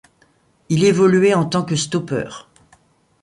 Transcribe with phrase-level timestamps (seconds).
[0.69, 2.49] Il évoluait en tant que stoppeur.